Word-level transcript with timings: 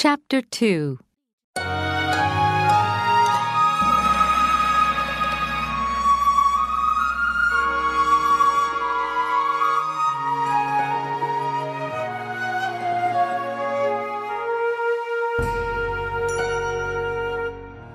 Chapter 0.00 0.42
2 0.42 0.96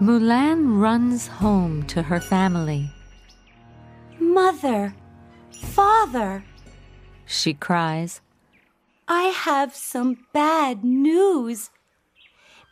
Mulan 0.01 0.81
runs 0.81 1.27
home 1.27 1.83
to 1.83 2.01
her 2.03 2.19
family. 2.19 2.91
Mother, 4.19 4.93
Father, 5.53 6.43
She 7.25 7.53
cries, 7.53 8.19
I 9.07 9.23
have 9.47 9.73
some 9.73 10.17
bad 10.33 10.83
news. 10.83 11.69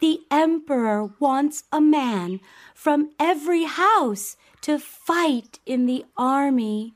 The 0.01 0.19
Emperor 0.31 1.11
wants 1.19 1.63
a 1.71 1.79
man 1.79 2.39
from 2.73 3.11
every 3.19 3.65
house 3.65 4.35
to 4.61 4.79
fight 4.79 5.59
in 5.67 5.85
the 5.85 6.05
army. 6.17 6.95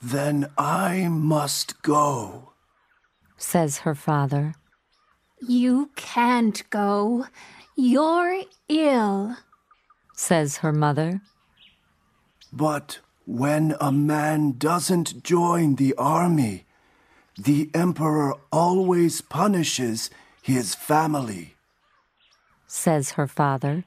Then 0.00 0.48
I 0.56 1.08
must 1.08 1.82
go. 1.82 2.52
says 3.36 3.78
her 3.78 3.96
father. 3.96 4.54
You 5.40 5.90
can't 5.96 6.62
go. 6.70 7.26
You're 7.76 8.42
ill. 8.68 9.36
says 10.14 10.58
her 10.58 10.72
mother. 10.72 11.22
But 12.52 13.00
when 13.26 13.74
a 13.80 13.90
man 13.90 14.54
doesn't 14.58 15.24
join 15.24 15.74
the 15.74 15.94
army, 15.98 16.66
the 17.36 17.68
emperor 17.74 18.36
always 18.52 19.20
punishes 19.20 20.08
his 20.40 20.76
family. 20.76 21.56
Says 22.72 23.12
her 23.12 23.26
father. 23.26 23.84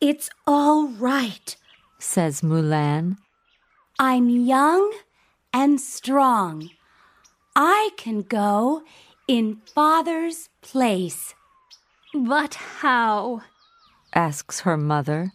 It's 0.00 0.28
all 0.46 0.88
right. 0.88 1.56
says 2.00 2.40
Mulan. 2.40 3.16
I'm 3.98 4.28
young 4.28 4.92
and 5.52 5.80
strong. 5.80 6.70
I 7.54 7.90
can 7.96 8.22
go 8.22 8.82
in 9.28 9.60
Father's 9.72 10.48
place. 10.62 11.34
But 12.12 12.54
how? 12.54 13.42
asks 14.12 14.60
her 14.60 14.76
mother. 14.76 15.32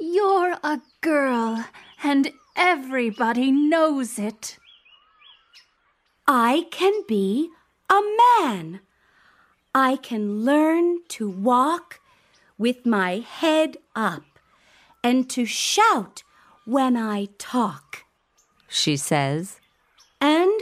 You're 0.00 0.56
a 0.64 0.80
girl, 1.02 1.64
and 2.02 2.32
everybody 2.56 3.52
knows 3.52 4.18
it. 4.18 4.58
I 6.26 6.66
can 6.70 7.02
be 7.06 7.50
a 7.90 8.00
man. 8.40 8.80
I 9.74 9.96
can 9.96 10.44
learn 10.44 11.00
to 11.08 11.28
walk 11.28 12.00
with 12.56 12.84
my 12.86 13.18
head 13.18 13.76
up 13.94 14.24
and 15.04 15.28
to 15.30 15.44
shout 15.44 16.22
when 16.64 16.96
I 16.96 17.28
talk. 17.38 18.04
She 18.68 18.96
says, 18.96 19.60
And 20.20 20.60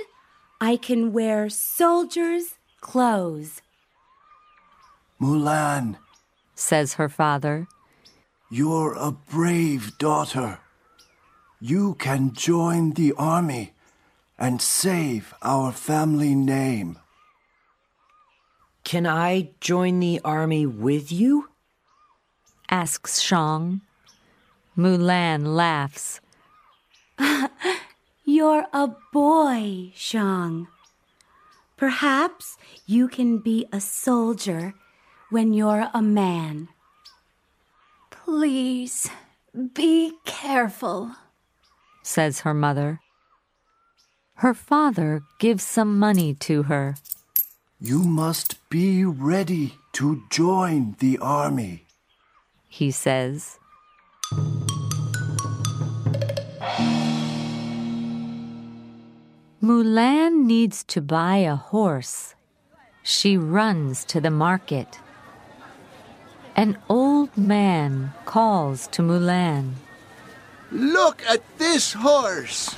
I 0.60 0.76
can 0.76 1.12
wear 1.12 1.48
soldiers' 1.48 2.58
clothes. 2.80 3.62
Mulan, 5.20 5.96
says 6.54 6.94
her 6.94 7.08
father. 7.08 7.66
you're 8.50 8.94
a 8.94 9.10
brave 9.10 9.98
daughter. 9.98 10.58
You 11.60 11.94
can 11.94 12.32
join 12.34 12.92
the 12.92 13.12
army 13.16 13.72
and 14.38 14.60
save 14.60 15.34
our 15.42 15.72
family 15.72 16.34
name. 16.34 16.98
Can 18.86 19.04
I 19.04 19.50
join 19.60 19.98
the 19.98 20.20
army 20.24 20.64
with 20.64 21.10
you? 21.10 21.48
asks 22.70 23.18
Shang. 23.18 23.80
Mulan 24.78 25.56
laughs. 25.56 26.20
You're 28.24 28.66
a 28.72 28.94
boy, 29.12 29.90
Shang. 29.96 30.68
Perhaps 31.76 32.58
you 32.86 33.08
can 33.08 33.38
be 33.38 33.66
a 33.72 33.80
soldier 33.80 34.74
when 35.30 35.52
you're 35.52 35.90
a 35.92 36.00
man. 36.00 36.68
Please 38.12 39.10
be 39.74 40.12
careful. 40.24 41.10
says 42.04 42.42
her 42.42 42.54
mother. 42.54 43.00
Her 44.34 44.54
father 44.54 45.22
gives 45.40 45.64
some 45.64 45.98
money 45.98 46.34
to 46.34 46.62
her. 46.70 46.94
You 47.80 48.04
must 48.04 48.56
be 48.70 49.04
ready 49.04 49.74
to 49.92 50.22
join 50.30 50.96
the 50.98 51.18
army. 51.18 51.84
He 52.68 52.90
says, 52.90 53.58
Mulan 59.62 60.46
needs 60.46 60.84
to 60.84 61.02
buy 61.02 61.36
a 61.36 61.56
horse. 61.56 62.34
She 63.02 63.36
runs 63.36 64.06
to 64.06 64.22
the 64.22 64.30
market. 64.30 64.98
An 66.56 66.78
old 66.88 67.36
man 67.36 68.14
calls 68.24 68.86
to 68.88 69.02
Mulan. 69.02 69.74
Look 70.72 71.22
at 71.28 71.42
this 71.58 71.92
horse. 71.92 72.74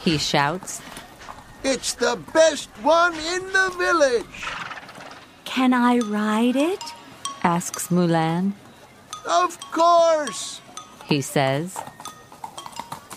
He 0.00 0.18
shouts, 0.18 0.82
It's 1.64 1.94
the 1.94 2.18
best 2.32 2.68
one 2.82 3.14
in 3.14 3.42
the 3.52 3.72
village. 3.78 4.44
Can 5.44 5.72
I 5.72 5.98
ride 5.98 6.56
it? 6.56 6.82
asks 7.42 7.88
Mulan. 7.88 8.52
Of 9.26 9.58
course. 9.72 10.60
he 11.06 11.20
says. 11.20 11.76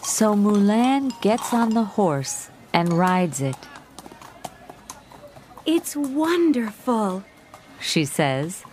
So 0.04 0.34
Mulan 0.36 1.12
gets 1.22 1.54
on 1.54 1.72
the 1.72 1.84
horse 1.84 2.50
and 2.74 2.94
rides 2.94 3.42
it. 3.42 3.58
It's 5.66 5.96
wonderful. 5.96 7.24
She 7.82 8.06
says, 8.06 8.64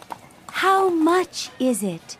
How 0.62 0.88
much 0.88 1.50
is 1.58 1.82
it? 1.82 2.16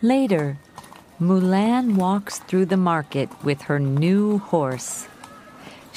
Later, 0.00 0.58
Mulan 1.20 1.96
walks 1.96 2.38
through 2.40 2.66
the 2.66 2.76
market 2.76 3.28
with 3.44 3.62
her 3.62 3.78
new 3.78 4.38
horse. 4.38 5.06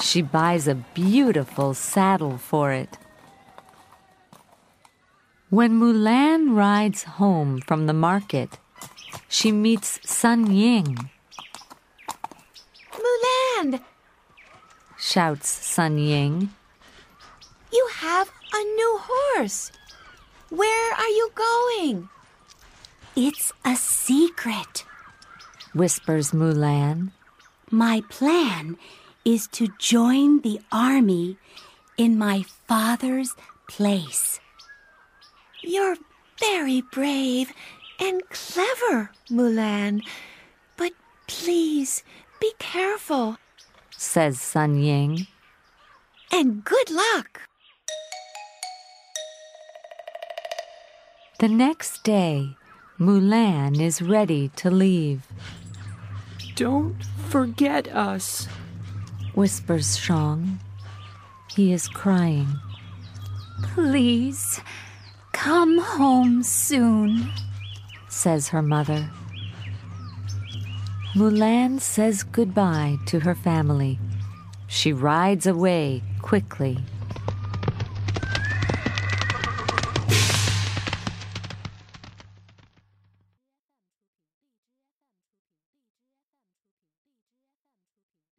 She 0.00 0.22
buys 0.22 0.68
a 0.68 0.74
beautiful 0.74 1.74
saddle 1.74 2.38
for 2.38 2.72
it. 2.72 2.98
When 5.50 5.80
Mulan 5.80 6.56
rides 6.56 7.04
home 7.04 7.60
from 7.60 7.86
the 7.86 7.92
market, 7.92 8.58
she 9.28 9.52
meets 9.52 10.00
Sun 10.08 10.52
Ying, 10.52 11.10
Mulan, 12.92 13.80
shouts 14.98 15.48
Sun 15.48 15.98
Ying. 15.98 16.50
you 17.72 17.88
have 17.92 18.30
a 18.52 18.62
new 18.64 18.98
horse. 19.02 19.70
Where 20.48 20.94
are 20.94 21.08
you 21.08 21.30
going? 21.34 22.08
It's 23.14 23.52
a 23.64 23.76
secret. 23.76 24.85
Whispers 25.76 26.32
Mulan. 26.32 27.10
My 27.70 28.02
plan 28.08 28.76
is 29.24 29.46
to 29.48 29.68
join 29.78 30.40
the 30.40 30.60
army 30.72 31.36
in 31.96 32.18
my 32.18 32.44
father's 32.66 33.34
place. 33.68 34.40
You're 35.62 35.96
very 36.38 36.80
brave 36.80 37.52
and 37.98 38.22
clever, 38.30 39.10
Mulan. 39.30 40.02
But 40.76 40.92
please 41.26 42.04
be 42.40 42.52
careful 42.58 43.38
says 43.96 44.40
Sun 44.40 44.76
Ying. 44.78 45.26
and 46.30 46.64
good 46.64 46.90
luck. 46.90 47.40
The 51.38 51.48
next 51.48 52.02
day, 52.04 52.56
Mulan 52.98 53.80
is 53.80 54.02
ready 54.02 54.48
to 54.56 54.70
leave, 54.70 55.26
Don't 56.56 56.96
forget 57.28 57.86
us. 57.88 58.48
whispers 59.34 59.98
Shang. 59.98 60.58
He 61.54 61.70
is 61.70 61.86
crying. 61.86 62.48
Please 63.74 64.62
come 65.32 65.78
home 65.78 66.42
soon. 66.42 67.30
says 68.08 68.48
her 68.48 68.62
mother. 68.62 69.10
Mulan 71.14 71.78
says 71.78 72.22
goodbye 72.22 72.96
to 73.04 73.20
her 73.20 73.34
family. 73.34 73.98
She 74.66 74.94
rides 74.94 75.46
away 75.46 76.02
quickly. 76.22 76.78